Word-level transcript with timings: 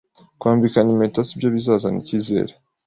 Kwambikana 0.39 0.89
impeta 0.93 1.27
sibyo 1.27 1.47
bizazana 1.55 1.97
icyizere 2.03 2.53